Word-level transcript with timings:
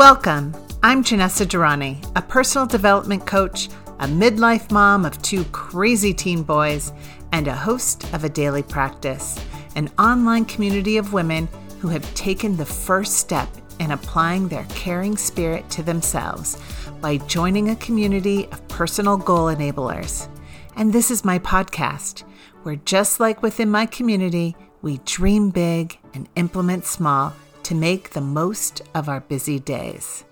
Welcome. 0.00 0.56
I'm 0.82 1.04
Janessa 1.04 1.44
Durrani, 1.44 2.10
a 2.16 2.22
personal 2.22 2.66
development 2.66 3.26
coach, 3.26 3.68
a 3.98 4.06
midlife 4.06 4.72
mom 4.72 5.04
of 5.04 5.20
two 5.20 5.44
crazy 5.52 6.14
teen 6.14 6.42
boys, 6.42 6.90
and 7.32 7.46
a 7.46 7.54
host 7.54 8.10
of 8.14 8.24
a 8.24 8.30
daily 8.30 8.62
practice, 8.62 9.38
an 9.76 9.90
online 9.98 10.46
community 10.46 10.96
of 10.96 11.12
women 11.12 11.50
who 11.80 11.88
have 11.88 12.14
taken 12.14 12.56
the 12.56 12.64
first 12.64 13.18
step 13.18 13.46
in 13.78 13.90
applying 13.90 14.48
their 14.48 14.64
caring 14.70 15.18
spirit 15.18 15.68
to 15.68 15.82
themselves 15.82 16.56
by 17.02 17.18
joining 17.18 17.68
a 17.68 17.76
community 17.76 18.46
of 18.52 18.66
personal 18.68 19.18
goal 19.18 19.54
enablers. 19.54 20.28
And 20.76 20.94
this 20.94 21.10
is 21.10 21.26
my 21.26 21.38
podcast, 21.38 22.20
where 22.62 22.76
just 22.86 23.20
like 23.20 23.42
within 23.42 23.70
my 23.70 23.84
community, 23.84 24.56
we 24.80 24.96
dream 25.04 25.50
big 25.50 25.98
and 26.14 26.26
implement 26.36 26.86
small 26.86 27.34
to 27.70 27.74
make 27.76 28.10
the 28.10 28.20
most 28.20 28.82
of 28.96 29.08
our 29.08 29.20
busy 29.20 29.60
days. 29.60 30.24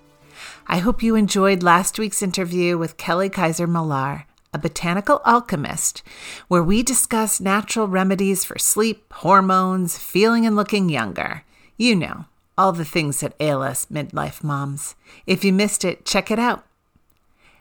I 0.66 0.79
hope 0.79 1.05
you 1.05 1.15
enjoyed 1.15 1.62
last 1.62 1.96
week's 1.96 2.20
interview 2.20 2.77
with 2.77 2.96
Kelly 2.96 3.29
Kaiser 3.29 3.69
Millar, 3.69 4.24
a 4.52 4.59
botanical 4.59 5.20
alchemist, 5.24 6.02
where 6.48 6.65
we 6.65 6.82
discuss 6.82 7.41
natural 7.41 7.87
remedies 7.87 8.45
for 8.45 8.59
sleep, 8.59 9.12
hormones, 9.12 9.96
feeling 9.96 10.46
and 10.46 10.56
looking 10.56 10.88
younger. 10.88 11.45
You 11.77 11.95
know, 11.95 12.24
all 12.59 12.73
the 12.73 12.84
things 12.84 13.20
that 13.20 13.37
ail 13.38 13.62
us 13.62 13.87
midlife 13.87 14.43
moms. 14.43 14.96
If 15.24 15.45
you 15.45 15.52
missed 15.52 15.84
it, 15.84 16.05
check 16.05 16.32
it 16.32 16.41
out. 16.41 16.66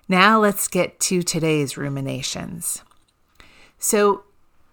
Now 0.10 0.40
let's 0.40 0.68
get 0.68 1.00
to 1.02 1.22
today's 1.22 1.78
ruminations. 1.78 2.82
So, 3.78 4.24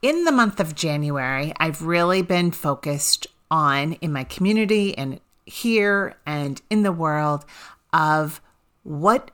in 0.00 0.24
the 0.24 0.32
month 0.32 0.60
of 0.60 0.74
January, 0.74 1.52
I've 1.60 1.82
really 1.82 2.22
been 2.22 2.52
focused 2.52 3.26
on 3.54 3.92
in 3.94 4.12
my 4.12 4.24
community 4.24 4.98
and 4.98 5.20
here 5.46 6.16
and 6.26 6.60
in 6.70 6.82
the 6.82 6.90
world 6.90 7.44
of 7.92 8.40
what 8.82 9.30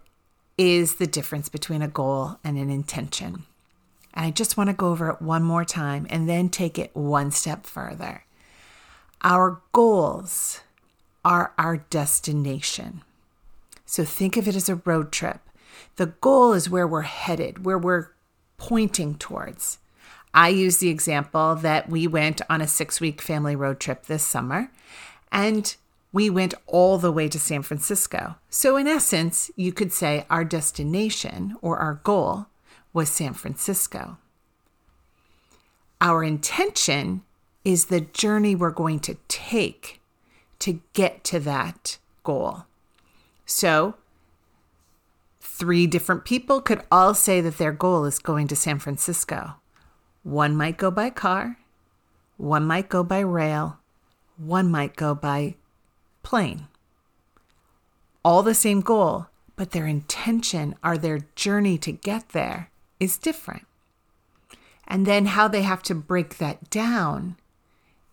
is 0.58 0.96
the 0.96 1.06
difference 1.06 1.48
between 1.48 1.80
a 1.80 1.88
goal 1.88 2.38
and 2.44 2.58
an 2.58 2.68
intention. 2.68 3.44
And 4.12 4.26
I 4.26 4.30
just 4.30 4.58
want 4.58 4.68
to 4.68 4.74
go 4.76 4.88
over 4.88 5.08
it 5.08 5.22
one 5.22 5.42
more 5.42 5.64
time 5.64 6.06
and 6.10 6.28
then 6.28 6.50
take 6.50 6.78
it 6.78 6.94
one 6.94 7.30
step 7.30 7.64
further. 7.66 8.24
Our 9.22 9.62
goals 9.72 10.60
are 11.24 11.54
our 11.56 11.78
destination. 11.78 13.00
So 13.86 14.04
think 14.04 14.36
of 14.36 14.46
it 14.46 14.54
as 14.54 14.68
a 14.68 14.82
road 14.84 15.12
trip. 15.12 15.40
The 15.96 16.06
goal 16.20 16.52
is 16.52 16.68
where 16.68 16.86
we're 16.86 17.02
headed, 17.02 17.64
where 17.64 17.78
we're 17.78 18.10
pointing 18.58 19.14
towards. 19.14 19.78
I 20.32 20.48
use 20.48 20.78
the 20.78 20.88
example 20.88 21.56
that 21.56 21.88
we 21.88 22.06
went 22.06 22.40
on 22.48 22.60
a 22.60 22.66
six 22.66 23.00
week 23.00 23.20
family 23.20 23.56
road 23.56 23.80
trip 23.80 24.06
this 24.06 24.22
summer 24.22 24.70
and 25.32 25.74
we 26.12 26.28
went 26.28 26.54
all 26.66 26.98
the 26.98 27.12
way 27.12 27.28
to 27.28 27.38
San 27.38 27.62
Francisco. 27.62 28.36
So, 28.48 28.76
in 28.76 28.88
essence, 28.88 29.50
you 29.56 29.72
could 29.72 29.92
say 29.92 30.26
our 30.28 30.44
destination 30.44 31.56
or 31.62 31.78
our 31.78 32.00
goal 32.02 32.46
was 32.92 33.08
San 33.08 33.34
Francisco. 33.34 34.18
Our 36.00 36.24
intention 36.24 37.22
is 37.64 37.86
the 37.86 38.00
journey 38.00 38.54
we're 38.54 38.70
going 38.70 39.00
to 39.00 39.18
take 39.28 40.00
to 40.60 40.80
get 40.94 41.22
to 41.24 41.38
that 41.40 41.98
goal. 42.24 42.64
So, 43.46 43.94
three 45.40 45.86
different 45.86 46.24
people 46.24 46.60
could 46.60 46.82
all 46.90 47.14
say 47.14 47.40
that 47.40 47.58
their 47.58 47.72
goal 47.72 48.04
is 48.04 48.18
going 48.18 48.48
to 48.48 48.56
San 48.56 48.78
Francisco. 48.78 49.59
One 50.30 50.54
might 50.54 50.76
go 50.76 50.92
by 50.92 51.10
car, 51.10 51.58
one 52.36 52.64
might 52.64 52.88
go 52.88 53.02
by 53.02 53.18
rail, 53.18 53.80
one 54.36 54.70
might 54.70 54.94
go 54.94 55.12
by 55.12 55.56
plane. 56.22 56.68
All 58.24 58.44
the 58.44 58.54
same 58.54 58.80
goal, 58.80 59.26
but 59.56 59.72
their 59.72 59.88
intention 59.88 60.76
or 60.84 60.96
their 60.96 61.26
journey 61.34 61.78
to 61.78 61.90
get 61.90 62.28
there 62.28 62.70
is 63.00 63.18
different. 63.18 63.66
And 64.86 65.04
then 65.04 65.26
how 65.26 65.48
they 65.48 65.62
have 65.62 65.82
to 65.82 65.96
break 65.96 66.38
that 66.38 66.70
down 66.70 67.34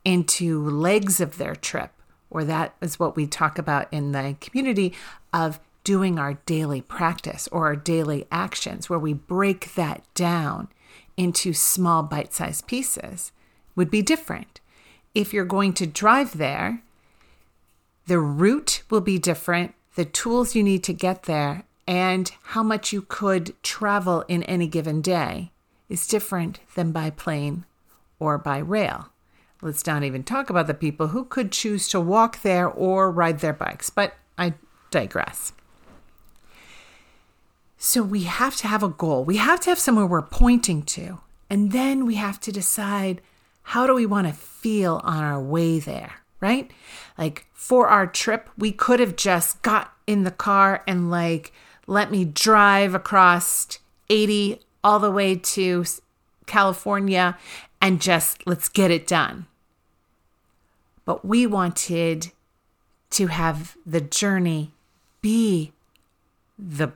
into 0.03 0.67
legs 0.67 1.21
of 1.21 1.37
their 1.37 1.55
trip, 1.55 1.91
or 2.31 2.43
that 2.45 2.73
is 2.81 2.97
what 2.97 3.15
we 3.15 3.27
talk 3.27 3.59
about 3.59 3.93
in 3.93 4.13
the 4.13 4.35
community 4.41 4.91
of 5.31 5.59
doing 5.83 6.17
our 6.17 6.33
daily 6.47 6.81
practice 6.81 7.47
or 7.51 7.67
our 7.67 7.75
daily 7.75 8.25
actions, 8.31 8.89
where 8.89 8.97
we 8.97 9.13
break 9.13 9.75
that 9.75 10.01
down 10.15 10.69
into 11.17 11.51
small 11.51 12.03
bite 12.03 12.33
sized 12.33 12.67
pieces 12.67 13.31
would 13.75 13.91
be 13.91 14.01
different. 14.01 14.61
If 15.13 15.33
you're 15.33 15.45
going 15.45 15.73
to 15.73 15.87
drive 15.87 16.37
there, 16.37 16.83
the 18.05 18.19
route 18.19 18.83
will 18.89 19.01
be 19.01 19.17
different, 19.17 19.73
the 19.95 20.05
tools 20.05 20.55
you 20.55 20.63
need 20.63 20.83
to 20.85 20.93
get 20.93 21.23
there, 21.23 21.63
and 21.87 22.31
how 22.43 22.63
much 22.63 22.93
you 22.93 23.01
could 23.01 23.61
travel 23.63 24.23
in 24.27 24.43
any 24.43 24.67
given 24.67 25.01
day 25.01 25.51
is 25.89 26.07
different 26.07 26.59
than 26.75 26.91
by 26.91 27.09
plane 27.09 27.65
or 28.19 28.37
by 28.37 28.59
rail. 28.59 29.09
Let's 29.61 29.85
not 29.85 30.03
even 30.03 30.23
talk 30.23 30.49
about 30.49 30.67
the 30.67 30.73
people 30.73 31.07
who 31.07 31.25
could 31.25 31.51
choose 31.51 31.87
to 31.89 31.99
walk 31.99 32.41
there 32.41 32.67
or 32.67 33.11
ride 33.11 33.39
their 33.39 33.53
bikes, 33.53 33.89
but 33.89 34.13
I 34.37 34.53
digress. 34.91 35.51
So 37.77 38.01
we 38.01 38.23
have 38.23 38.55
to 38.57 38.67
have 38.67 38.83
a 38.83 38.89
goal. 38.89 39.23
We 39.23 39.37
have 39.37 39.59
to 39.61 39.69
have 39.69 39.79
somewhere 39.79 40.05
we're 40.05 40.21
pointing 40.21 40.83
to. 40.83 41.19
And 41.49 41.71
then 41.71 42.05
we 42.05 42.15
have 42.15 42.39
to 42.41 42.51
decide 42.51 43.21
how 43.63 43.85
do 43.85 43.93
we 43.93 44.05
want 44.05 44.27
to 44.27 44.33
feel 44.33 45.01
on 45.03 45.23
our 45.23 45.41
way 45.41 45.79
there, 45.79 46.21
right? 46.39 46.71
Like 47.17 47.45
for 47.53 47.87
our 47.87 48.07
trip, 48.07 48.49
we 48.57 48.71
could 48.71 48.99
have 48.99 49.15
just 49.15 49.61
got 49.61 49.93
in 50.05 50.23
the 50.23 50.31
car 50.31 50.83
and 50.87 51.11
like 51.11 51.51
let 51.85 52.11
me 52.11 52.25
drive 52.25 52.93
across 52.93 53.79
80 54.09 54.61
all 54.83 54.99
the 54.99 55.11
way 55.11 55.35
to 55.35 55.85
California 56.45 57.37
and 57.81 58.01
just 58.01 58.45
let's 58.47 58.69
get 58.69 58.91
it 58.91 59.05
done. 59.05 59.45
But 61.05 61.23
we 61.25 61.45
wanted 61.45 62.31
to 63.11 63.27
have 63.27 63.77
the 63.85 64.01
journey 64.01 64.71
be 65.21 65.71
the 66.57 66.91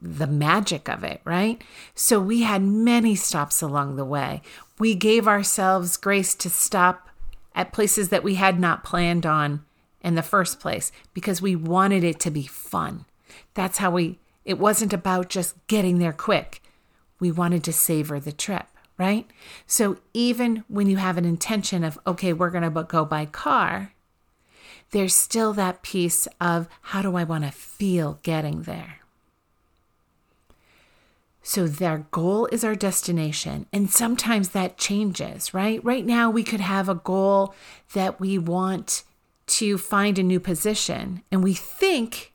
the 0.00 0.26
magic 0.26 0.88
of 0.88 1.02
it, 1.04 1.20
right? 1.24 1.62
So 1.94 2.20
we 2.20 2.42
had 2.42 2.62
many 2.62 3.14
stops 3.14 3.62
along 3.62 3.96
the 3.96 4.04
way. 4.04 4.42
We 4.78 4.94
gave 4.94 5.26
ourselves 5.26 5.96
grace 5.96 6.34
to 6.36 6.50
stop 6.50 7.08
at 7.54 7.72
places 7.72 8.10
that 8.10 8.22
we 8.22 8.34
had 8.34 8.60
not 8.60 8.84
planned 8.84 9.24
on 9.24 9.64
in 10.02 10.14
the 10.14 10.22
first 10.22 10.60
place 10.60 10.92
because 11.14 11.40
we 11.40 11.56
wanted 11.56 12.04
it 12.04 12.20
to 12.20 12.30
be 12.30 12.46
fun. 12.46 13.06
That's 13.54 13.78
how 13.78 13.90
we, 13.90 14.18
it 14.44 14.58
wasn't 14.58 14.92
about 14.92 15.30
just 15.30 15.54
getting 15.66 15.98
there 15.98 16.12
quick. 16.12 16.62
We 17.18 17.32
wanted 17.32 17.64
to 17.64 17.72
savor 17.72 18.20
the 18.20 18.32
trip, 18.32 18.66
right? 18.98 19.26
So 19.66 19.98
even 20.12 20.64
when 20.68 20.88
you 20.88 20.98
have 20.98 21.16
an 21.16 21.24
intention 21.24 21.82
of, 21.82 21.98
okay, 22.06 22.32
we're 22.32 22.50
going 22.50 22.70
to 22.70 22.82
go 22.82 23.04
by 23.06 23.24
car, 23.24 23.94
there's 24.90 25.14
still 25.14 25.52
that 25.54 25.82
piece 25.82 26.28
of 26.40 26.68
how 26.82 27.02
do 27.02 27.16
I 27.16 27.24
want 27.24 27.44
to 27.44 27.50
feel 27.50 28.20
getting 28.22 28.62
there? 28.62 29.00
So 31.48 31.68
their 31.68 31.98
goal 32.10 32.46
is 32.50 32.64
our 32.64 32.74
destination. 32.74 33.66
And 33.72 33.88
sometimes 33.88 34.48
that 34.48 34.78
changes, 34.78 35.54
right? 35.54 35.82
Right 35.84 36.04
now, 36.04 36.28
we 36.28 36.42
could 36.42 36.58
have 36.58 36.88
a 36.88 36.96
goal 36.96 37.54
that 37.94 38.18
we 38.18 38.36
want 38.36 39.04
to 39.46 39.78
find 39.78 40.18
a 40.18 40.24
new 40.24 40.40
position, 40.40 41.22
and 41.30 41.44
we 41.44 41.54
think 41.54 42.32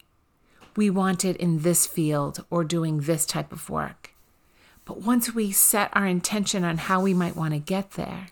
we 0.77 0.89
want 0.89 1.25
it 1.25 1.35
in 1.35 1.59
this 1.59 1.85
field 1.85 2.45
or 2.49 2.63
doing 2.63 3.01
this 3.01 3.25
type 3.25 3.51
of 3.51 3.69
work. 3.69 4.11
But 4.85 5.01
once 5.01 5.35
we 5.35 5.51
set 5.51 5.89
our 5.91 6.07
intention 6.07 6.63
on 6.63 6.77
how 6.77 7.01
we 7.01 7.13
might 7.13 7.35
want 7.35 7.53
to 7.53 7.59
get 7.59 7.91
there, 7.91 8.27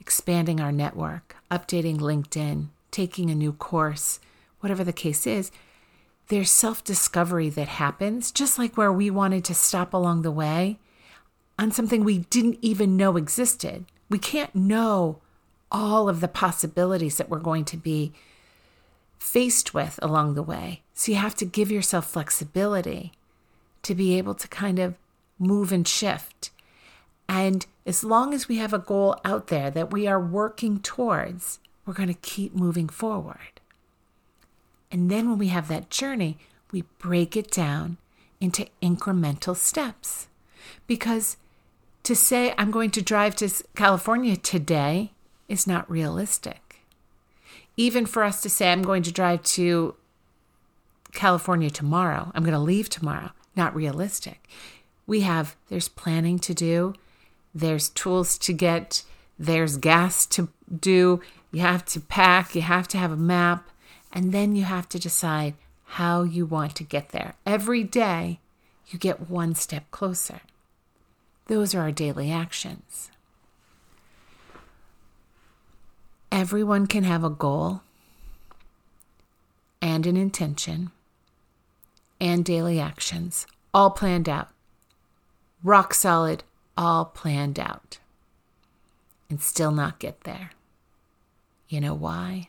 expanding 0.00 0.60
our 0.62 0.72
network, 0.72 1.36
updating 1.50 1.98
LinkedIn, 1.98 2.68
taking 2.90 3.28
a 3.28 3.34
new 3.34 3.52
course, 3.52 4.18
whatever 4.60 4.82
the 4.82 4.94
case 4.94 5.26
is, 5.26 5.50
there's 6.28 6.50
self 6.50 6.82
discovery 6.82 7.48
that 7.50 7.68
happens, 7.68 8.30
just 8.30 8.58
like 8.58 8.76
where 8.76 8.92
we 8.92 9.10
wanted 9.10 9.44
to 9.44 9.54
stop 9.54 9.92
along 9.92 10.22
the 10.22 10.30
way 10.30 10.78
on 11.58 11.70
something 11.70 12.02
we 12.02 12.18
didn't 12.18 12.58
even 12.62 12.96
know 12.96 13.16
existed. 13.16 13.84
We 14.08 14.18
can't 14.18 14.54
know 14.54 15.20
all 15.70 16.08
of 16.08 16.20
the 16.20 16.28
possibilities 16.28 17.16
that 17.16 17.28
we're 17.28 17.38
going 17.38 17.64
to 17.66 17.76
be 17.76 18.12
faced 19.18 19.74
with 19.74 19.98
along 20.02 20.34
the 20.34 20.42
way. 20.42 20.82
So 20.92 21.12
you 21.12 21.18
have 21.18 21.34
to 21.36 21.44
give 21.44 21.70
yourself 21.70 22.06
flexibility 22.06 23.12
to 23.82 23.94
be 23.94 24.16
able 24.18 24.34
to 24.34 24.48
kind 24.48 24.78
of 24.78 24.94
move 25.38 25.72
and 25.72 25.86
shift. 25.86 26.50
And 27.28 27.66
as 27.86 28.04
long 28.04 28.34
as 28.34 28.48
we 28.48 28.56
have 28.56 28.72
a 28.72 28.78
goal 28.78 29.18
out 29.24 29.48
there 29.48 29.70
that 29.70 29.90
we 29.90 30.06
are 30.06 30.20
working 30.20 30.80
towards, 30.80 31.58
we're 31.84 31.94
going 31.94 32.08
to 32.08 32.14
keep 32.14 32.54
moving 32.54 32.88
forward. 32.88 33.53
And 34.94 35.10
then 35.10 35.28
when 35.28 35.38
we 35.38 35.48
have 35.48 35.66
that 35.66 35.90
journey, 35.90 36.38
we 36.70 36.82
break 36.98 37.36
it 37.36 37.50
down 37.50 37.96
into 38.40 38.68
incremental 38.80 39.56
steps. 39.56 40.28
Because 40.86 41.36
to 42.04 42.14
say 42.14 42.54
I'm 42.56 42.70
going 42.70 42.92
to 42.92 43.02
drive 43.02 43.34
to 43.36 43.50
California 43.74 44.36
today 44.36 45.10
is 45.48 45.66
not 45.66 45.90
realistic. 45.90 46.76
Even 47.76 48.06
for 48.06 48.22
us 48.22 48.40
to 48.42 48.48
say 48.48 48.70
I'm 48.70 48.82
going 48.82 49.02
to 49.02 49.10
drive 49.10 49.42
to 49.58 49.96
California 51.12 51.70
tomorrow. 51.70 52.30
I'm 52.32 52.44
going 52.44 52.52
to 52.54 52.60
leave 52.60 52.88
tomorrow. 52.88 53.30
Not 53.56 53.74
realistic. 53.74 54.48
We 55.08 55.22
have, 55.22 55.56
there's 55.70 55.88
planning 55.88 56.38
to 56.38 56.54
do, 56.54 56.94
there's 57.52 57.88
tools 57.88 58.38
to 58.38 58.52
get, 58.52 59.02
there's 59.40 59.76
gas 59.76 60.24
to 60.26 60.50
do. 60.80 61.20
You 61.50 61.62
have 61.62 61.84
to 61.86 62.00
pack, 62.00 62.54
you 62.54 62.62
have 62.62 62.86
to 62.88 62.98
have 62.98 63.10
a 63.10 63.16
map, 63.16 63.68
and 64.14 64.32
then 64.32 64.54
you 64.54 64.62
have 64.62 64.88
to 64.90 64.98
decide 64.98 65.54
how 65.84 66.22
you 66.22 66.46
want 66.46 66.76
to 66.76 66.84
get 66.84 67.08
there. 67.10 67.34
Every 67.44 67.82
day, 67.82 68.38
you 68.86 68.98
get 68.98 69.28
one 69.28 69.54
step 69.56 69.90
closer. 69.90 70.40
Those 71.46 71.74
are 71.74 71.80
our 71.80 71.92
daily 71.92 72.30
actions. 72.30 73.10
Everyone 76.30 76.86
can 76.86 77.04
have 77.04 77.24
a 77.24 77.30
goal 77.30 77.82
and 79.82 80.06
an 80.06 80.16
intention 80.16 80.90
and 82.20 82.44
daily 82.44 82.80
actions, 82.80 83.46
all 83.72 83.90
planned 83.90 84.28
out. 84.28 84.48
Rock 85.62 85.92
solid, 85.92 86.44
all 86.76 87.04
planned 87.04 87.58
out. 87.58 87.98
And 89.28 89.40
still 89.40 89.72
not 89.72 89.98
get 89.98 90.22
there. 90.22 90.50
You 91.68 91.80
know 91.80 91.94
why? 91.94 92.48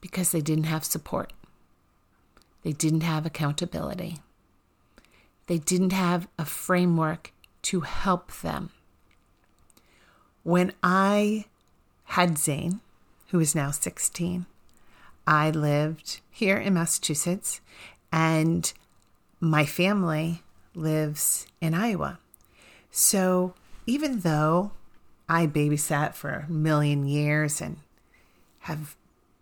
Because 0.00 0.32
they 0.32 0.40
didn't 0.40 0.64
have 0.64 0.84
support. 0.84 1.32
They 2.62 2.72
didn't 2.72 3.02
have 3.02 3.26
accountability. 3.26 4.18
They 5.46 5.58
didn't 5.58 5.92
have 5.92 6.28
a 6.38 6.44
framework 6.44 7.32
to 7.62 7.80
help 7.80 8.32
them. 8.40 8.70
When 10.42 10.72
I 10.82 11.46
had 12.04 12.38
Zane, 12.38 12.80
who 13.28 13.40
is 13.40 13.54
now 13.54 13.70
16, 13.70 14.46
I 15.26 15.50
lived 15.50 16.20
here 16.30 16.56
in 16.56 16.74
Massachusetts 16.74 17.60
and 18.12 18.72
my 19.40 19.64
family 19.64 20.42
lives 20.74 21.46
in 21.60 21.74
Iowa. 21.74 22.18
So 22.90 23.54
even 23.86 24.20
though 24.20 24.72
I 25.28 25.46
babysat 25.46 26.14
for 26.14 26.46
a 26.48 26.52
million 26.52 27.06
years 27.06 27.60
and 27.60 27.78
have 28.60 28.96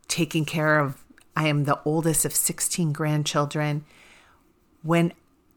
taken 0.08 0.44
care 0.44 0.80
of, 0.80 1.04
I 1.36 1.46
am 1.46 1.64
the 1.64 1.80
oldest 1.84 2.24
of 2.24 2.34
16 2.34 2.92
grandchildren. 2.92 3.84
When 4.82 5.12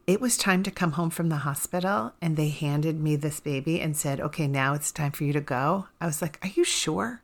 it 0.06 0.20
was 0.20 0.36
time 0.36 0.62
to 0.64 0.70
come 0.70 0.92
home 0.92 1.10
from 1.10 1.28
the 1.28 1.36
hospital 1.36 2.12
and 2.20 2.36
they 2.36 2.48
handed 2.48 3.00
me 3.00 3.16
this 3.16 3.40
baby 3.40 3.80
and 3.80 3.96
said, 3.96 4.20
okay, 4.20 4.46
now 4.46 4.74
it's 4.74 4.92
time 4.92 5.12
for 5.12 5.24
you 5.24 5.32
to 5.32 5.40
go, 5.40 5.86
I 6.00 6.06
was 6.06 6.22
like, 6.22 6.38
are 6.42 6.48
you 6.48 6.64
sure? 6.64 7.22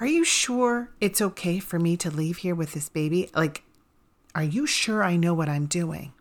Are 0.00 0.06
you 0.06 0.24
sure 0.24 0.90
it's 1.00 1.20
okay 1.20 1.58
for 1.58 1.78
me 1.78 1.96
to 1.98 2.10
leave 2.10 2.38
here 2.38 2.54
with 2.54 2.72
this 2.72 2.88
baby? 2.88 3.30
Like, 3.34 3.62
are 4.34 4.42
you 4.42 4.66
sure 4.66 5.02
I 5.02 5.16
know 5.16 5.34
what 5.34 5.48
I'm 5.48 5.66
doing? 5.66 6.12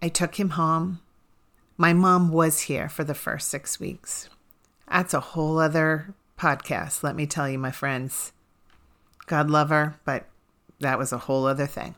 I 0.00 0.08
took 0.08 0.38
him 0.38 0.50
home. 0.50 1.00
My 1.76 1.92
mom 1.92 2.30
was 2.30 2.62
here 2.62 2.88
for 2.88 3.04
the 3.04 3.14
first 3.14 3.48
six 3.48 3.80
weeks. 3.80 4.28
That's 4.88 5.12
a 5.12 5.20
whole 5.20 5.58
other 5.58 6.14
podcast, 6.38 7.02
let 7.02 7.16
me 7.16 7.26
tell 7.26 7.48
you, 7.48 7.58
my 7.58 7.70
friends. 7.70 8.32
God 9.26 9.50
love 9.50 9.70
her, 9.70 9.98
but 10.04 10.26
that 10.80 10.98
was 10.98 11.12
a 11.12 11.18
whole 11.18 11.46
other 11.46 11.66
thing. 11.66 11.94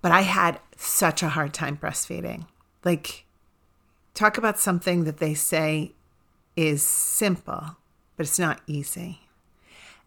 But 0.00 0.12
I 0.12 0.20
had 0.20 0.60
such 0.76 1.22
a 1.22 1.30
hard 1.30 1.54
time 1.54 1.76
breastfeeding. 1.76 2.46
Like, 2.84 3.24
talk 4.12 4.38
about 4.38 4.58
something 4.58 5.04
that 5.04 5.18
they 5.18 5.34
say 5.34 5.92
is 6.56 6.82
simple, 6.82 7.76
but 8.16 8.26
it's 8.26 8.38
not 8.38 8.60
easy. 8.66 9.20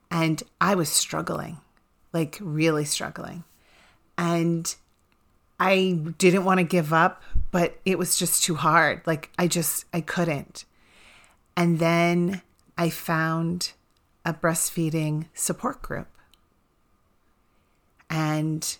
And 0.09 0.41
I 0.61 0.75
was 0.75 0.89
struggling 0.89 1.57
like 2.13 2.37
really 2.41 2.85
struggling. 2.85 3.43
And 4.17 4.75
I 5.59 5.99
didn't 6.17 6.45
want 6.45 6.59
to 6.59 6.63
give 6.63 6.93
up, 6.93 7.21
but 7.51 7.79
it 7.85 7.97
was 7.97 8.17
just 8.17 8.43
too 8.43 8.55
hard. 8.55 9.01
Like 9.05 9.29
I 9.37 9.47
just, 9.47 9.85
I 9.93 10.01
couldn't. 10.01 10.65
And 11.55 11.79
then 11.79 12.41
I 12.77 12.89
found 12.89 13.73
a 14.25 14.33
breastfeeding 14.33 15.25
support 15.33 15.81
group. 15.81 16.07
And 18.09 18.77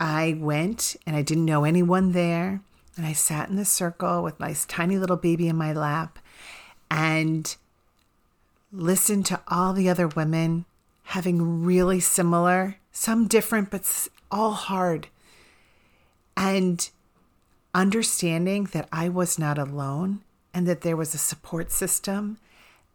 I 0.00 0.36
went 0.38 0.96
and 1.06 1.14
I 1.14 1.22
didn't 1.22 1.44
know 1.44 1.64
anyone 1.64 2.12
there. 2.12 2.60
And 2.96 3.06
I 3.06 3.12
sat 3.12 3.48
in 3.48 3.56
the 3.56 3.64
circle 3.64 4.22
with 4.22 4.38
my 4.38 4.54
tiny 4.68 4.98
little 4.98 5.16
baby 5.16 5.48
in 5.48 5.56
my 5.56 5.72
lap 5.72 6.18
and 6.90 7.56
listened 8.72 9.26
to 9.26 9.40
all 9.48 9.72
the 9.72 9.88
other 9.88 10.08
women 10.08 10.64
having 11.04 11.64
really 11.64 12.00
similar, 12.00 12.76
some 12.92 13.26
different, 13.26 13.70
but 13.70 14.08
all 14.30 14.52
hard. 14.52 15.08
And 16.36 16.88
understanding 17.74 18.64
that 18.72 18.88
I 18.92 19.08
was 19.08 19.38
not 19.38 19.58
alone 19.58 20.20
and 20.54 20.66
that 20.66 20.82
there 20.82 20.96
was 20.96 21.14
a 21.14 21.18
support 21.18 21.72
system 21.72 22.38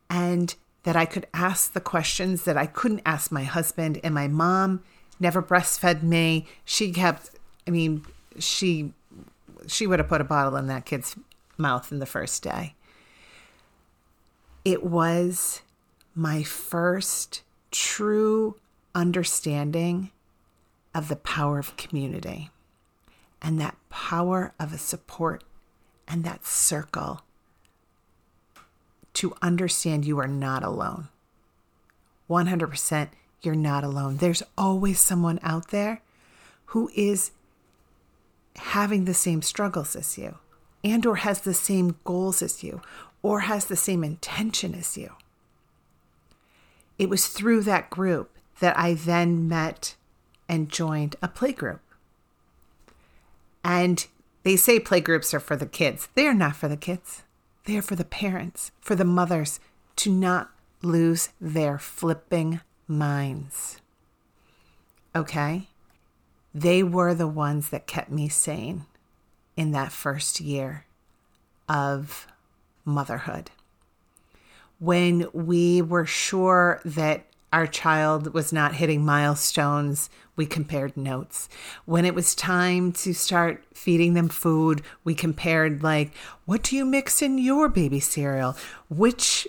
and 0.09 0.55
that 0.83 0.95
I 0.95 1.05
could 1.05 1.27
ask 1.33 1.73
the 1.73 1.81
questions 1.81 2.43
that 2.43 2.57
I 2.57 2.65
couldn't 2.65 3.01
ask 3.05 3.31
my 3.31 3.43
husband 3.43 3.99
and 4.03 4.13
my 4.13 4.27
mom 4.27 4.83
never 5.19 5.41
breastfed 5.41 6.03
me. 6.03 6.47
She 6.63 6.91
kept 6.91 7.31
I 7.67 7.71
mean, 7.71 8.05
she 8.39 8.93
she 9.67 9.87
would 9.87 9.99
have 9.99 10.07
put 10.07 10.21
a 10.21 10.25
bottle 10.25 10.55
in 10.55 10.67
that 10.67 10.85
kid's 10.85 11.15
mouth 11.57 11.91
in 11.91 11.99
the 11.99 12.05
first 12.05 12.43
day. 12.43 12.75
It 14.63 14.83
was 14.83 15.61
my 16.15 16.43
first 16.43 17.43
true 17.71 18.55
understanding 18.95 20.11
of 20.95 21.09
the 21.09 21.15
power 21.15 21.59
of 21.59 21.77
community 21.77 22.49
and 23.41 23.59
that 23.59 23.77
power 23.89 24.53
of 24.59 24.73
a 24.73 24.77
support 24.77 25.43
and 26.07 26.23
that 26.23 26.45
circle 26.45 27.21
to 29.17 29.33
understand 29.41 30.05
you 30.05 30.19
are 30.19 30.27
not 30.27 30.63
alone. 30.63 31.09
100% 32.29 33.09
you're 33.41 33.55
not 33.55 33.83
alone. 33.83 34.17
There's 34.17 34.43
always 34.57 34.99
someone 34.99 35.39
out 35.41 35.69
there 35.69 36.01
who 36.67 36.91
is 36.95 37.31
having 38.57 39.05
the 39.05 39.13
same 39.13 39.41
struggles 39.41 39.95
as 39.95 40.17
you 40.17 40.37
and 40.83 41.05
or 41.05 41.17
has 41.17 41.41
the 41.41 41.53
same 41.53 41.97
goals 42.03 42.41
as 42.41 42.63
you 42.63 42.81
or 43.23 43.41
has 43.41 43.65
the 43.65 43.75
same 43.75 44.03
intention 44.03 44.75
as 44.75 44.97
you. 44.97 45.15
It 46.99 47.09
was 47.09 47.27
through 47.27 47.63
that 47.63 47.89
group 47.89 48.31
that 48.59 48.77
I 48.77 48.93
then 48.93 49.47
met 49.47 49.95
and 50.49 50.69
joined 50.69 51.15
a 51.21 51.27
playgroup. 51.27 51.79
And 53.63 54.05
they 54.43 54.55
say 54.55 54.79
playgroups 54.79 55.33
are 55.33 55.39
for 55.39 55.55
the 55.55 55.65
kids. 55.65 56.09
They 56.13 56.27
are 56.27 56.33
not 56.33 56.55
for 56.55 56.67
the 56.67 56.77
kids. 56.77 57.23
They 57.67 57.75
are 57.75 57.81
for 57.81 57.97
the 57.97 58.05
parents, 58.05 58.71
for 58.79 58.95
the 58.95 59.03
mothers 59.03 59.59
to 59.97 60.09
not 60.09 60.51
lose 60.81 61.29
their 61.41 61.77
flipping 61.77 62.61
minds. 62.87 63.81
Okay? 65.13 65.67
They 66.55 66.81
were 66.81 67.13
the 67.13 67.27
ones 67.27 67.69
that 67.71 67.85
kept 67.85 68.09
me 68.09 68.29
sane 68.29 68.85
in 69.57 69.71
that 69.71 69.91
first 69.91 70.39
year 70.39 70.85
of 71.67 72.25
motherhood 72.85 73.51
when 74.79 75.27
we 75.33 75.81
were 75.81 76.05
sure 76.05 76.79
that 76.85 77.25
our 77.57 77.65
child 77.65 78.35
was 78.35 78.53
not 78.53 78.75
hitting 78.75 79.03
milestones, 79.03 80.11
we 80.35 80.45
compared 80.45 80.95
notes. 80.95 81.49
When 81.85 82.05
it 82.05 82.13
was 82.13 82.35
time 82.35 82.91
to 82.91 83.15
start 83.15 83.63
feeding 83.73 84.13
them 84.13 84.29
food, 84.29 84.83
we 85.03 85.15
compared, 85.15 85.81
like, 85.81 86.11
what 86.45 86.61
do 86.61 86.75
you 86.75 86.85
mix 86.85 87.19
in 87.19 87.39
your 87.39 87.67
baby 87.67 87.99
cereal? 87.99 88.55
Which 88.89 89.47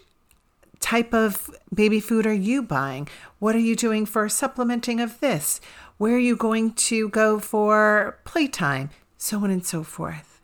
type 0.80 1.12
of 1.12 1.50
baby 1.74 2.00
food 2.00 2.26
are 2.26 2.32
you 2.32 2.62
buying? 2.62 3.08
What 3.40 3.54
are 3.54 3.66
you 3.70 3.76
doing 3.76 4.06
for 4.06 4.26
supplementing 4.30 5.00
of 5.00 5.20
this? 5.20 5.60
Where 5.98 6.14
are 6.14 6.18
you 6.30 6.34
going 6.34 6.72
to 6.88 7.10
go 7.10 7.38
for 7.38 8.18
playtime? 8.24 8.88
So 9.18 9.44
on 9.44 9.50
and 9.50 9.66
so 9.66 9.82
forth. 9.82 10.40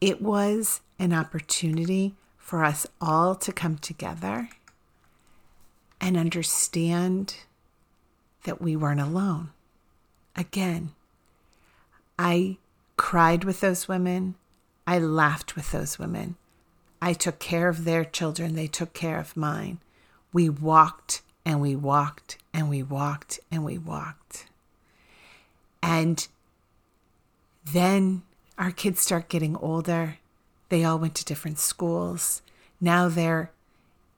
It 0.00 0.22
was 0.22 0.82
an 1.00 1.12
opportunity 1.12 2.14
for 2.38 2.62
us 2.62 2.86
all 3.00 3.34
to 3.34 3.52
come 3.52 3.76
together 3.76 4.50
and 6.04 6.18
understand 6.18 7.36
that 8.42 8.60
we 8.60 8.76
weren't 8.76 9.00
alone. 9.00 9.48
Again, 10.36 10.90
I 12.18 12.58
cried 12.98 13.42
with 13.42 13.60
those 13.60 13.88
women. 13.88 14.34
I 14.86 14.98
laughed 14.98 15.56
with 15.56 15.72
those 15.72 15.98
women. 15.98 16.36
I 17.00 17.14
took 17.14 17.38
care 17.38 17.70
of 17.70 17.84
their 17.84 18.04
children. 18.04 18.54
They 18.54 18.66
took 18.66 18.92
care 18.92 19.18
of 19.18 19.34
mine. 19.34 19.78
We 20.30 20.50
walked 20.50 21.22
and 21.42 21.62
we 21.62 21.74
walked 21.74 22.36
and 22.52 22.68
we 22.68 22.82
walked 22.82 23.40
and 23.50 23.64
we 23.64 23.78
walked. 23.78 24.44
And 25.82 26.28
then 27.64 28.24
our 28.58 28.72
kids 28.72 29.00
start 29.00 29.30
getting 29.30 29.56
older 29.56 30.18
they 30.68 30.84
all 30.84 30.98
went 30.98 31.14
to 31.14 31.24
different 31.24 31.60
schools. 31.60 32.42
Now 32.80 33.08
they're 33.08 33.52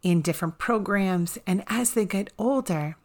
in 0.02 0.22
different 0.22 0.58
programs. 0.58 1.38
And 1.46 1.64
as 1.66 1.92
they 1.92 2.04
get 2.04 2.32
older, 2.38 2.96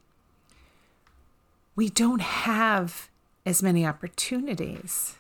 we 1.76 1.90
don't 1.90 2.22
have 2.22 3.10
as 3.46 3.64
many 3.64 3.86
opportunities. 3.86 5.16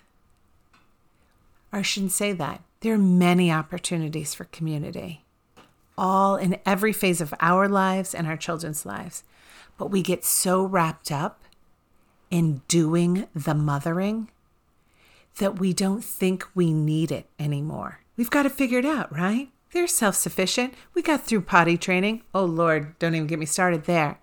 Or 1.72 1.80
I 1.80 1.82
shouldn't 1.82 2.12
say 2.12 2.34
that. 2.34 2.62
There 2.82 2.94
are 2.94 3.00
many 3.00 3.51
opportunities 3.51 4.34
for 4.34 4.46
community, 4.46 5.24
all 5.98 6.36
in 6.36 6.58
every 6.66 6.94
phase 6.94 7.22
of 7.22 7.34
our 7.40 7.70
lives 7.70 8.13
and 8.13 8.28
our 8.28 8.38
children's 8.38 8.86
lives. 8.86 9.24
But 9.78 9.92
we 9.92 10.01
get 10.01 10.25
so 10.25 10.63
wrapped 10.63 11.12
up 11.12 11.44
in 12.30 12.62
doing 12.68 13.28
the 13.36 13.54
mothering 13.54 14.30
that 15.38 15.60
we 15.60 15.74
don't 15.74 16.04
think 16.04 16.46
we 16.54 16.74
need 16.74 17.12
it 17.12 17.28
anymore. 17.40 18.00
We've 18.18 18.30
got 18.30 18.44
to 18.44 18.50
figure 18.50 18.80
it 18.80 18.86
out, 18.86 19.16
right? 19.16 19.50
They're 19.72 19.88
self 19.88 20.16
sufficient. 20.16 20.74
We 20.94 21.01
got 21.01 21.25
through 21.25 21.42
potty 21.42 21.78
training. 21.78 22.24
Oh, 22.34 22.46
Lord, 22.46 22.98
don't 23.00 23.16
even 23.16 23.28
get 23.28 23.40
me 23.40 23.46
started 23.46 23.86
there. 23.86 24.20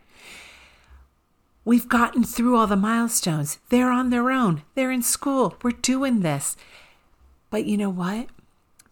We've 1.64 1.88
gotten 1.88 2.25
through 2.25 2.57
all 2.57 2.67
the 2.67 2.76
milestones. 2.76 3.59
They're 3.69 3.90
on 3.90 4.11
their 4.11 4.31
own. 4.31 4.62
They're 4.75 4.90
in 4.90 5.02
school. 5.02 5.57
We're 5.62 5.73
doing 5.73 6.21
this. 6.21 6.57
But 7.50 7.67
you 7.67 7.76
know 7.76 7.90
what? 7.90 8.28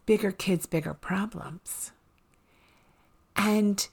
Bigger 0.05 0.31
kids, 0.31 0.65
bigger 0.65 0.93
problems. 0.93 1.91
And 3.35 3.87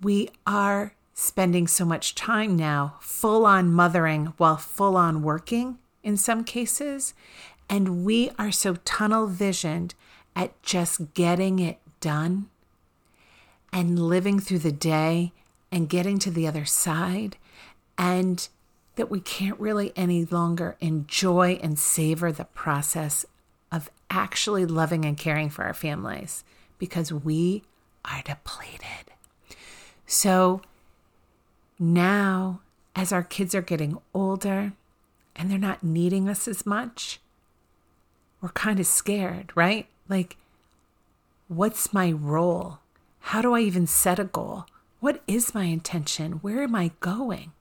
we 0.00 0.30
are 0.46 0.94
spending 1.14 1.66
so 1.66 1.84
much 1.84 2.14
time 2.14 2.56
now 2.56 2.96
full 3.00 3.46
on 3.46 3.72
mothering 3.72 4.32
while 4.36 4.56
full 4.56 4.96
on 4.96 5.22
working 5.22 5.78
in 6.02 6.16
some 6.16 6.42
cases. 6.44 7.14
And 7.68 8.04
we 8.04 8.30
are 8.38 8.52
so 8.52 8.76
tunnel 8.84 9.26
visioned 9.26 9.94
at 10.34 10.60
just 10.62 11.14
getting 11.14 11.58
it 11.58 11.78
done 12.00 12.48
and 13.72 13.98
living 13.98 14.38
through 14.38 14.58
the 14.58 14.72
day 14.72 15.32
and 15.70 15.88
getting 15.88 16.18
to 16.18 16.30
the 16.30 16.46
other 16.46 16.64
side, 16.64 17.36
and 17.96 18.48
that 18.96 19.10
we 19.10 19.20
can't 19.20 19.58
really 19.58 19.92
any 19.96 20.24
longer 20.26 20.76
enjoy 20.80 21.58
and 21.62 21.78
savor 21.78 22.30
the 22.30 22.44
process 22.44 23.24
of 23.70 23.88
actually 24.10 24.66
loving 24.66 25.06
and 25.06 25.16
caring 25.16 25.48
for 25.48 25.64
our 25.64 25.72
families 25.72 26.44
because 26.78 27.10
we 27.12 27.62
are 28.04 28.22
depleted. 28.22 29.12
So 30.06 30.60
now, 31.78 32.60
as 32.94 33.12
our 33.12 33.22
kids 33.22 33.54
are 33.54 33.62
getting 33.62 33.96
older 34.12 34.72
and 35.34 35.50
they're 35.50 35.58
not 35.58 35.82
needing 35.82 36.28
us 36.28 36.46
as 36.46 36.66
much, 36.66 37.18
we're 38.42 38.50
kind 38.50 38.78
of 38.78 38.86
scared, 38.86 39.52
right? 39.54 39.86
Like, 40.12 40.36
what's 41.48 41.94
my 41.94 42.12
role? 42.12 42.80
How 43.20 43.40
do 43.40 43.54
I 43.54 43.60
even 43.60 43.86
set 43.86 44.18
a 44.18 44.24
goal? 44.24 44.66
What 45.00 45.22
is 45.26 45.54
my 45.54 45.64
intention? 45.64 46.32
Where 46.42 46.62
am 46.62 46.74
I 46.74 46.90
going? 47.00 47.52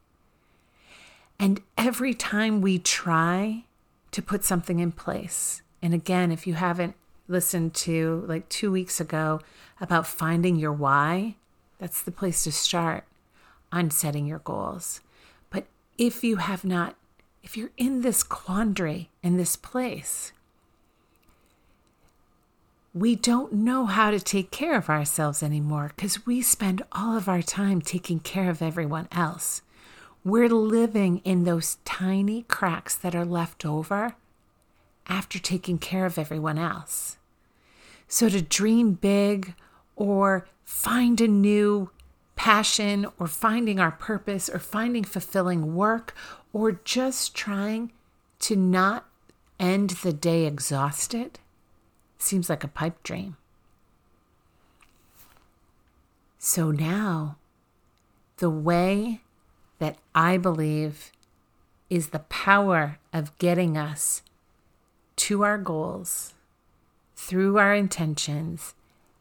And 1.40 1.62
every 1.78 2.14
time 2.14 2.60
we 2.60 2.78
try 2.78 3.64
to 4.12 4.22
put 4.22 4.44
something 4.44 4.80
in 4.80 4.92
place, 4.92 5.62
and 5.82 5.94
again, 5.94 6.30
if 6.30 6.46
you 6.46 6.56
haven't 6.56 6.96
listened 7.30 7.74
to 7.76 8.26
like 8.28 8.50
two 8.50 8.70
weeks 8.70 9.00
ago 9.00 9.40
about 9.80 10.06
finding 10.06 10.58
your 10.58 10.74
why, 10.74 11.38
that's 11.78 12.04
the 12.04 12.12
place 12.12 12.44
to 12.44 12.52
start 12.52 13.06
on 13.72 13.92
setting 13.92 14.26
your 14.26 14.40
goals. 14.40 15.00
But 15.50 15.68
if 15.98 16.22
you 16.22 16.36
have 16.36 16.66
not, 16.66 16.98
if 17.44 17.56
you're 17.56 17.72
in 17.78 18.02
this 18.02 18.24
quandary, 18.24 19.10
in 19.24 19.38
this 19.38 19.56
place, 19.56 20.34
we 22.94 23.16
don't 23.16 23.54
know 23.54 23.86
how 23.86 24.12
to 24.12 24.20
take 24.20 24.52
care 24.52 24.76
of 24.76 24.90
ourselves 24.90 25.42
anymore 25.42 25.92
because 25.96 26.26
we 26.26 26.42
spend 26.42 26.82
all 26.92 27.16
of 27.16 27.30
our 27.30 27.42
time 27.42 27.82
taking 27.82 28.20
care 28.20 28.50
of 28.50 28.62
everyone 28.62 29.08
else. 29.12 29.62
We're 30.26 30.50
living 30.50 31.22
in 31.24 31.46
those 31.46 31.78
tiny 31.86 32.44
cracks 32.44 32.96
that 32.96 33.16
are 33.16 33.26
left 33.26 33.66
over 33.66 34.16
after 35.08 35.40
taking 35.40 35.78
care 35.78 36.06
of 36.06 36.18
everyone 36.18 36.58
else. 36.58 37.18
So, 38.08 38.28
to 38.28 38.42
dream 38.42 38.94
big 38.94 39.56
or 39.96 40.46
find 40.64 41.22
a 41.22 41.28
new 41.30 41.92
passion 42.36 43.08
or 43.18 43.28
finding 43.28 43.80
our 43.80 43.92
purpose 43.92 44.50
or 44.50 44.60
finding 44.60 45.06
fulfilling 45.06 45.76
work 45.76 46.14
or 46.52 46.74
just 46.84 47.34
trying 47.34 47.94
to 48.40 48.56
not 48.58 49.06
end 49.60 49.92
the 49.92 50.12
day 50.12 50.46
exhausted 50.46 51.40
seems 52.22 52.50
like 52.50 52.64
a 52.64 52.68
pipe 52.68 53.02
dream. 53.04 53.38
So 56.38 56.72
now, 56.72 57.38
the 58.38 58.50
way 58.50 59.22
that 59.80 59.98
I 60.16 60.38
believe 60.38 61.12
is 61.90 62.10
the 62.10 62.20
power 62.20 62.98
of 63.14 63.38
getting 63.38 63.78
us 63.78 64.22
to 65.18 65.44
our 65.44 65.58
goals 65.58 66.34
through 67.16 67.60
our 67.60 67.76
intentions 67.76 68.74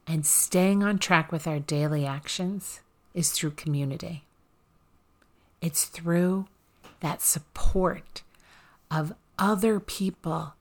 and 0.06 0.24
staying 0.24 0.82
on 0.82 0.98
track 0.98 1.30
with 1.30 1.46
our 1.46 1.58
daily 1.58 2.06
actions 2.06 2.80
is 3.12 3.32
through 3.32 3.50
community. 3.50 4.24
It's 5.60 5.84
through 5.84 6.46
that 7.00 7.20
support 7.20 8.22
of 8.90 9.12
other 9.38 9.78
people, 9.78 10.54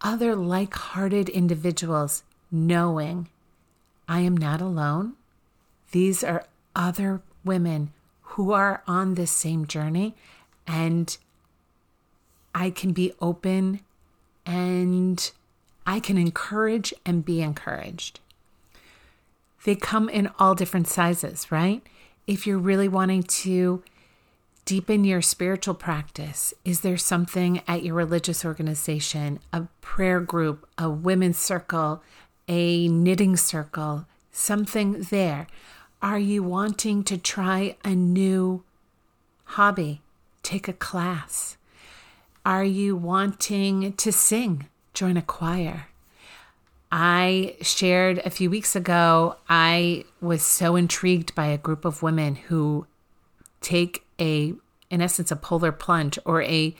other 0.00 0.34
like 0.34 0.74
hearted 0.74 1.28
individuals, 1.28 2.22
knowing 2.50 3.28
I 4.08 4.20
am 4.20 4.36
not 4.36 4.60
alone. 4.60 5.14
These 5.92 6.22
are 6.22 6.46
other 6.74 7.22
women 7.44 7.92
who 8.22 8.52
are 8.52 8.82
on 8.86 9.14
this 9.14 9.30
same 9.30 9.66
journey, 9.66 10.14
and 10.66 11.16
I 12.54 12.70
can 12.70 12.92
be 12.92 13.12
open 13.20 13.80
and 14.44 15.30
I 15.86 16.00
can 16.00 16.18
encourage 16.18 16.94
and 17.04 17.24
be 17.24 17.42
encouraged. 17.42 18.20
They 19.64 19.74
come 19.74 20.08
in 20.08 20.30
all 20.38 20.54
different 20.54 20.88
sizes, 20.88 21.50
right? 21.50 21.82
If 22.26 22.46
you're 22.46 22.58
really 22.58 22.88
wanting 22.88 23.24
to 23.24 23.82
deepen 24.66 25.04
your 25.04 25.22
spiritual 25.22 25.74
practice, 25.74 26.52
is 26.64 26.80
there 26.80 26.98
something 26.98 27.62
at 27.68 27.84
your 27.84 27.94
religious 27.94 28.44
organization, 28.44 29.38
a 29.52 29.68
prayer 29.80 30.20
group, 30.20 30.68
a 30.76 30.90
women's 30.90 31.38
circle, 31.38 32.02
a 32.48 32.88
knitting 32.88 33.36
circle, 33.36 34.06
something 34.32 35.02
there? 35.02 35.46
Are 36.02 36.18
you 36.18 36.42
wanting 36.42 37.04
to 37.04 37.16
try 37.16 37.76
a 37.84 37.94
new 37.94 38.64
hobby? 39.44 40.02
Take 40.42 40.66
a 40.66 40.72
class? 40.72 41.56
Are 42.44 42.64
you 42.64 42.96
wanting 42.96 43.92
to 43.94 44.12
sing? 44.12 44.66
Join 44.94 45.16
a 45.16 45.22
choir. 45.22 45.88
I 46.90 47.56
shared 47.60 48.18
a 48.24 48.30
few 48.30 48.50
weeks 48.50 48.74
ago, 48.74 49.36
I 49.48 50.04
was 50.20 50.42
so 50.42 50.74
intrigued 50.74 51.34
by 51.36 51.46
a 51.46 51.58
group 51.58 51.84
of 51.84 52.02
women 52.02 52.34
who 52.34 52.86
take 53.60 54.05
a, 54.20 54.54
in 54.90 55.02
essence, 55.02 55.30
a 55.30 55.36
polar 55.36 55.72
plunge 55.72 56.18
or 56.24 56.42
a 56.42 56.74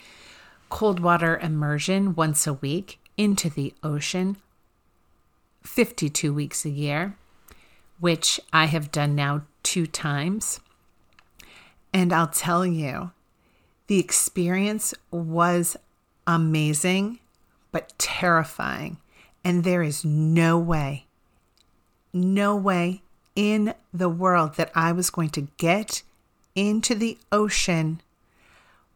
cold 0.69 1.01
water 1.01 1.39
immersion 1.39 2.15
once 2.15 2.47
a 2.47 2.55
week 2.55 2.99
into 3.17 3.49
the 3.49 3.75
ocean, 3.83 4.37
52 5.63 6.33
weeks 6.33 6.65
a 6.65 6.71
year, 6.71 7.17
which 7.99 8.41
I 8.53 8.67
have 8.67 8.93
done 8.93 9.15
now 9.15 9.43
two 9.63 9.87
times. 9.87 10.61
And 11.93 12.13
I'll 12.13 12.29
tell 12.29 12.67
you, 12.67 13.13
the 13.87 13.99
experience 13.99 14.93
was 15.11 15.77
amazing, 16.27 17.21
but 17.73 17.93
terrifying. 17.99 18.99
And 19.45 19.65
there 19.65 19.83
is 19.83 20.05
no 20.05 20.59
way, 20.59 21.07
no 22.13 22.57
way 22.57 23.03
in 23.35 23.75
the 23.95 24.09
world 24.09 24.57
that 24.57 24.73
I 24.75 24.93
was 24.93 25.11
going 25.11 25.31
to 25.31 25.49
get 25.57 26.03
into 26.57 26.97
the 26.97 27.19
ocean 27.31 28.01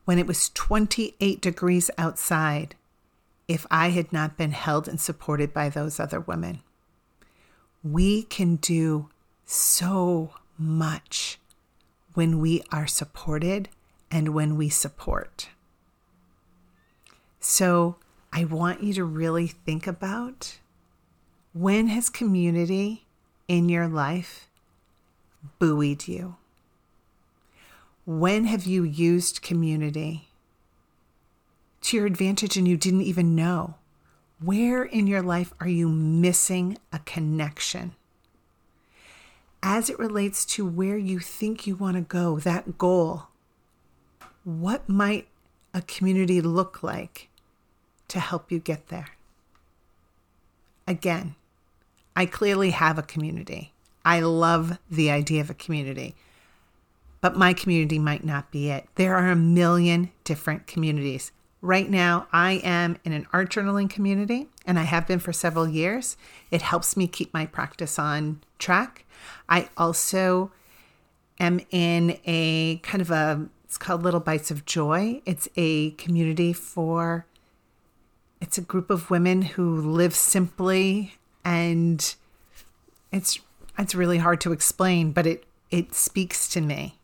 when 0.04 0.18
it 0.18 0.26
was 0.26 0.48
28 0.50 1.40
degrees 1.40 1.90
outside 1.96 2.74
if 3.46 3.66
I 3.70 3.90
had 3.90 4.12
not 4.12 4.36
been 4.36 4.52
held 4.52 4.88
and 4.88 5.00
supported 5.00 5.52
by 5.52 5.68
those 5.68 6.00
other 6.00 6.18
women. 6.18 6.60
We 7.84 8.24
can 8.24 8.56
do 8.56 9.10
so 9.44 10.34
much 10.58 11.38
when 12.14 12.40
we 12.40 12.62
are 12.72 12.86
supported 12.86 13.68
and 14.10 14.34
when 14.34 14.56
we 14.56 14.68
support. 14.68 15.48
So 17.38 17.96
I 18.32 18.44
want 18.44 18.82
you 18.82 18.92
to 18.94 19.04
really 19.04 19.46
think 19.46 19.86
about 19.86 20.58
when 21.52 21.88
has 21.88 22.08
community 22.08 23.06
in 23.48 23.68
your 23.68 23.88
life 23.88 24.48
buoyed 25.58 26.06
you? 26.06 26.36
When 28.10 28.46
have 28.46 28.64
you 28.64 28.82
used 28.82 29.40
community 29.40 30.30
to 31.82 31.96
your 31.96 32.06
advantage 32.06 32.56
and 32.56 32.66
you 32.66 32.76
didn't 32.76 33.02
even 33.02 33.36
know? 33.36 33.76
Where 34.42 34.82
in 34.82 35.06
your 35.06 35.22
life 35.22 35.54
are 35.60 35.68
you 35.68 35.88
missing 35.88 36.76
a 36.92 36.98
connection? 36.98 37.94
As 39.62 39.88
it 39.88 39.96
relates 39.96 40.44
to 40.46 40.66
where 40.66 40.98
you 40.98 41.20
think 41.20 41.68
you 41.68 41.76
want 41.76 41.94
to 41.98 42.00
go, 42.00 42.40
that 42.40 42.78
goal, 42.78 43.28
what 44.42 44.88
might 44.88 45.28
a 45.72 45.80
community 45.80 46.40
look 46.40 46.82
like 46.82 47.28
to 48.08 48.18
help 48.18 48.50
you 48.50 48.58
get 48.58 48.88
there? 48.88 49.10
Again, 50.84 51.36
I 52.16 52.26
clearly 52.26 52.70
have 52.70 52.98
a 52.98 53.02
community. 53.02 53.72
I 54.04 54.18
love 54.18 54.78
the 54.90 55.12
idea 55.12 55.42
of 55.42 55.50
a 55.50 55.54
community, 55.54 56.16
but 57.20 57.36
my 57.36 57.52
community 57.52 57.98
might 57.98 58.24
not 58.24 58.50
be 58.50 58.70
it. 58.70 58.88
There 58.94 59.16
are 59.16 59.28
a 59.28 59.36
million 59.36 60.10
different 60.24 60.66
communities. 60.66 61.32
Right 61.62 61.90
now, 61.90 62.26
I 62.32 62.52
am 62.64 62.96
in 63.04 63.12
an 63.12 63.26
art 63.32 63.50
journaling 63.50 63.90
community, 63.90 64.48
and 64.64 64.78
I 64.78 64.84
have 64.84 65.06
been 65.06 65.18
for 65.18 65.32
several 65.32 65.68
years. 65.68 66.16
It 66.50 66.62
helps 66.62 66.96
me 66.96 67.06
keep 67.06 67.34
my 67.34 67.44
practice 67.44 67.98
on 67.98 68.40
track. 68.58 69.04
I 69.48 69.68
also 69.76 70.52
am 71.38 71.60
in 71.70 72.18
a 72.24 72.78
kind 72.78 73.02
of 73.02 73.10
a, 73.10 73.46
it's 73.64 73.76
called 73.76 74.02
Little 74.02 74.20
Bites 74.20 74.50
of 74.50 74.64
Joy. 74.64 75.20
It's 75.26 75.48
a 75.56 75.90
community 75.92 76.54
for, 76.54 77.26
it's 78.40 78.56
a 78.56 78.62
group 78.62 78.88
of 78.88 79.10
women 79.10 79.42
who 79.42 79.80
live 79.82 80.14
simply, 80.14 81.16
and 81.44 82.14
it's 83.12 83.38
it's 83.78 83.94
really 83.94 84.18
hard 84.18 84.40
to 84.42 84.52
explain, 84.52 85.12
but 85.12 85.26
it 85.26 85.44
it 85.70 85.94
speaks 85.94 86.48
to 86.50 86.60
me. 86.60 86.99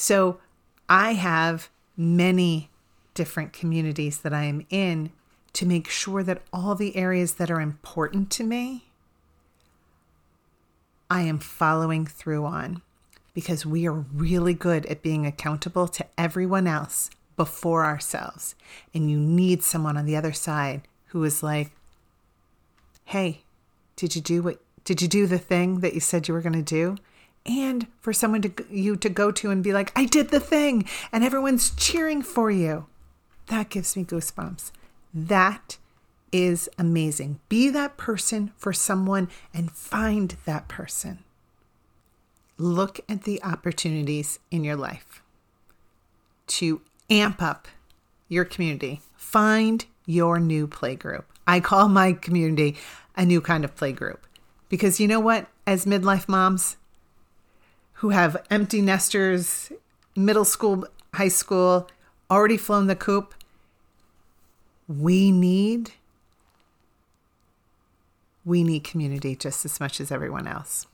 So 0.00 0.38
I 0.88 1.14
have 1.14 1.70
many 1.96 2.70
different 3.14 3.52
communities 3.52 4.18
that 4.18 4.32
I 4.32 4.44
am 4.44 4.64
in 4.70 5.10
to 5.54 5.66
make 5.66 5.88
sure 5.88 6.22
that 6.22 6.42
all 6.52 6.76
the 6.76 6.94
areas 6.96 7.34
that 7.34 7.50
are 7.50 7.60
important 7.60 8.30
to 8.30 8.44
me, 8.44 8.84
I 11.10 11.22
am 11.22 11.40
following 11.40 12.06
through 12.06 12.46
on 12.46 12.82
because 13.34 13.66
we 13.66 13.88
are 13.88 14.04
really 14.14 14.54
good 14.54 14.86
at 14.86 15.02
being 15.02 15.26
accountable 15.26 15.88
to 15.88 16.06
everyone 16.16 16.68
else 16.68 17.10
before 17.36 17.84
ourselves. 17.84 18.54
And 18.94 19.10
you 19.10 19.18
need 19.18 19.64
someone 19.64 19.96
on 19.96 20.06
the 20.06 20.14
other 20.14 20.32
side 20.32 20.82
who 21.06 21.24
is 21.24 21.42
like, 21.42 21.72
hey, 23.06 23.42
did 23.96 24.14
you 24.14 24.22
do 24.22 24.42
what? 24.42 24.60
Did 24.84 25.02
you 25.02 25.08
do 25.08 25.26
the 25.26 25.38
thing 25.38 25.80
that 25.80 25.94
you 25.94 26.00
said 26.00 26.28
you 26.28 26.34
were 26.34 26.40
going 26.40 26.52
to 26.52 26.62
do? 26.62 26.98
And 27.48 27.86
for 27.98 28.12
someone 28.12 28.42
to 28.42 28.52
you 28.70 28.94
to 28.96 29.08
go 29.08 29.32
to 29.32 29.50
and 29.50 29.64
be 29.64 29.72
like, 29.72 29.90
I 29.96 30.04
did 30.04 30.28
the 30.28 30.38
thing, 30.38 30.84
and 31.10 31.24
everyone's 31.24 31.70
cheering 31.70 32.22
for 32.22 32.50
you. 32.50 32.86
That 33.46 33.70
gives 33.70 33.96
me 33.96 34.04
goosebumps. 34.04 34.70
That 35.14 35.78
is 36.30 36.68
amazing. 36.78 37.40
Be 37.48 37.70
that 37.70 37.96
person 37.96 38.52
for 38.58 38.74
someone 38.74 39.28
and 39.54 39.72
find 39.72 40.36
that 40.44 40.68
person. 40.68 41.24
Look 42.58 43.00
at 43.08 43.22
the 43.22 43.42
opportunities 43.42 44.38
in 44.50 44.62
your 44.62 44.76
life 44.76 45.22
to 46.48 46.82
amp 47.08 47.40
up 47.40 47.66
your 48.28 48.44
community. 48.44 49.00
Find 49.16 49.86
your 50.04 50.38
new 50.38 50.68
playgroup. 50.68 51.24
I 51.46 51.60
call 51.60 51.88
my 51.88 52.12
community 52.12 52.76
a 53.16 53.24
new 53.24 53.40
kind 53.40 53.64
of 53.64 53.74
playgroup 53.74 54.18
because 54.68 55.00
you 55.00 55.08
know 55.08 55.20
what? 55.20 55.46
As 55.66 55.86
midlife 55.86 56.28
moms 56.28 56.76
who 57.98 58.10
have 58.10 58.36
empty 58.48 58.80
nesters, 58.80 59.72
middle 60.14 60.44
school, 60.44 60.86
high 61.14 61.28
school, 61.28 61.88
already 62.30 62.56
flown 62.56 62.86
the 62.86 62.94
coop, 62.94 63.34
we 64.86 65.32
need 65.32 65.92
we 68.44 68.64
need 68.64 68.82
community 68.82 69.36
just 69.36 69.64
as 69.66 69.78
much 69.78 70.00
as 70.00 70.10
everyone 70.10 70.46
else. 70.46 70.86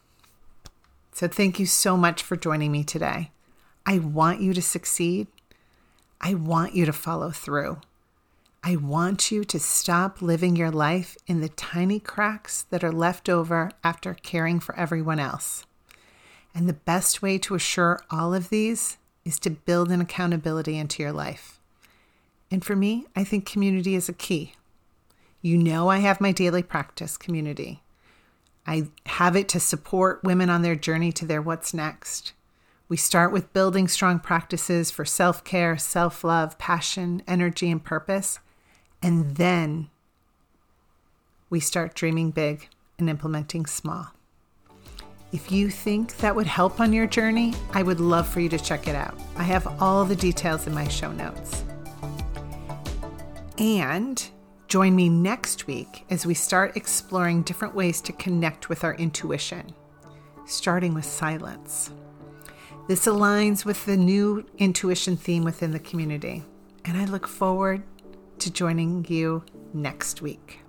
So 1.13 1.29
thank 1.29 1.61
you 1.61 1.67
so 1.67 1.97
much 1.97 2.23
for 2.23 2.37
joining 2.37 2.73
me 2.73 2.83
today. 2.83 3.31
I 3.87 3.99
want 3.99 4.41
you 4.41 4.53
to 4.55 4.63
succeed. 4.63 5.29
I 6.21 6.35
want 6.35 6.75
you 6.75 6.85
to 6.87 6.93
follow 6.93 7.31
through. 7.31 7.79
I 8.65 8.77
want 8.77 9.31
you 9.31 9.45
to 9.45 9.61
stop 9.61 10.23
living 10.23 10.57
your 10.57 10.73
life 10.73 11.17
in 11.29 11.41
the 11.41 11.51
tiny 11.51 12.01
cracks 12.01 12.63
that 12.71 12.83
are 12.83 12.91
left 12.91 13.29
over 13.29 13.71
after 13.85 14.15
caring 14.15 14.59
for 14.59 14.75
everyone 14.75 15.21
else. 15.21 15.65
And 16.55 16.69
the 16.69 16.75
best 16.75 17.21
way 17.21 17.39
to 17.39 17.55
assure 17.55 18.01
all 18.11 18.33
of 18.33 18.49
these 18.49 18.99
is 19.25 19.39
to 19.41 19.51
build 19.51 19.91
an 19.91 20.01
accountability 20.01 20.79
into 20.79 21.03
your 21.03 21.13
life. 21.13 21.59
And 22.51 22.65
for 22.65 22.77
me, 22.77 23.07
I 23.17 23.25
think 23.25 23.47
community 23.47 23.95
is 23.95 24.09
a 24.09 24.13
key. 24.13 24.55
You 25.43 25.59
know, 25.59 25.89
I 25.89 25.99
have 25.99 26.21
my 26.21 26.33
daily 26.33 26.63
practice 26.63 27.17
community. 27.17 27.83
I 28.67 28.89
have 29.07 29.37
it 29.37 29.49
to 29.51 29.61
support 29.61 30.25
women 30.25 30.49
on 30.49 30.63
their 30.63 30.77
journey 30.77 31.13
to 31.13 31.27
their 31.27 31.43
what's 31.43 31.75
next. 31.75 32.33
We 32.89 32.97
start 32.97 33.33
with 33.33 33.53
building 33.53 33.89
strong 33.89 34.21
practices 34.21 34.91
for 34.91 35.05
self 35.05 35.45
care, 35.45 35.77
self 35.77 36.23
love, 36.23 36.59
passion, 36.59 37.23
energy, 37.27 37.71
and 37.71 37.83
purpose. 37.83 38.39
And 39.03 39.37
then 39.37 39.91
we 41.51 41.61
start 41.61 41.95
dreaming 41.95 42.31
big 42.31 42.69
and 42.99 43.11
implementing 43.11 43.67
small. 43.67 44.14
If 45.35 45.51
you 45.51 45.69
think 45.69 46.17
that 46.19 46.37
would 46.37 46.47
help 46.47 46.79
on 46.79 46.93
your 46.93 47.09
journey, 47.09 47.55
I 47.73 47.83
would 47.83 47.99
love 47.99 48.29
for 48.29 48.39
you 48.39 48.49
to 48.51 48.57
check 48.57 48.87
it 48.87 48.95
out. 48.95 49.19
I 49.35 49.43
have 49.43 49.83
all 49.83 50.05
the 50.05 50.15
details 50.15 50.69
in 50.69 50.73
my 50.73 50.87
show 50.87 51.11
notes. 51.11 51.65
And 53.59 54.25
join 54.69 54.95
me 54.95 55.09
next 55.09 55.67
week 55.67 56.05
as 56.09 56.25
we 56.25 56.35
start 56.35 56.77
exploring 56.77 57.43
different 57.43 57.75
ways 57.75 58.01
to 58.03 58.13
connect 58.13 58.69
with 58.69 58.85
our 58.85 58.95
intuition, 58.95 59.75
starting 60.47 60.95
with 60.95 61.05
silence. 61.05 61.91
This 62.87 63.07
aligns 63.07 63.65
with 63.65 63.85
the 63.87 63.97
new 63.97 64.47
intuition 64.59 65.17
theme 65.17 65.43
within 65.43 65.73
the 65.73 65.81
community, 65.81 66.45
and 66.85 66.97
I 66.97 67.07
look 67.07 67.27
forward 67.27 67.83
to 68.39 68.53
joining 68.53 69.05
you 69.09 69.43
next 69.73 70.23
week. 70.23 70.61